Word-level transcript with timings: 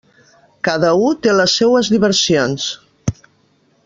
Cada 0.67 0.93
u 1.09 1.11
té 1.25 1.35
les 1.39 1.53
seues 1.61 1.91
diversions. 1.97 2.67